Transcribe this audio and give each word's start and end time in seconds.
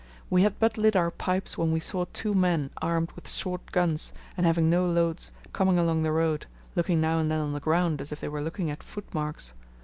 We 0.31 0.41
had 0.41 0.57
but 0.57 0.79
lit 0.79 0.95
our 0.95 1.11
pipes 1.11 1.59
when 1.59 1.71
we 1.71 1.79
saw 1.79 2.05
two 2.11 2.33
men 2.33 2.71
armed 2.81 3.11
with 3.11 3.29
short 3.29 3.71
guns, 3.71 4.13
and 4.35 4.47
having 4.47 4.67
no 4.67 4.83
loads, 4.87 5.31
coming 5.53 5.77
along 5.77 6.01
the 6.01 6.11
road, 6.11 6.47
looking 6.75 6.99
now 6.99 7.19
and 7.19 7.29
then 7.29 7.39
on 7.39 7.53
the 7.53 7.59
ground, 7.59 8.01
as 8.01 8.11
if 8.11 8.19
they 8.19 8.27
were 8.27 8.41
looking 8.41 8.71
at 8.71 8.81
footmarks. 8.81 9.53